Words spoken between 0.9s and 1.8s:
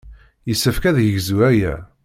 yegzu aya.